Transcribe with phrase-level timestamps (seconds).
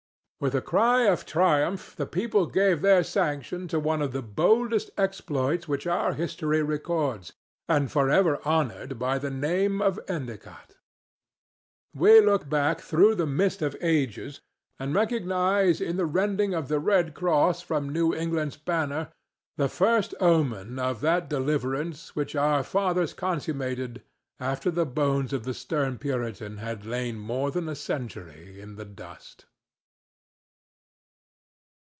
[0.43, 4.89] With a cry of triumph the people gave their sanction to one of the boldest
[4.97, 7.33] exploits which our history records.
[7.69, 10.77] And for ever honored be the name of Endicott!
[11.93, 14.41] We look back through the mist of ages,
[14.79, 19.11] and recognize in the rending of the red cross from New England's banner
[19.57, 24.01] the first omen of that deliverance which our fathers consummated
[24.39, 28.85] after the bones of the stern Puritan had lain more than a century in the
[28.85, 29.45] dust.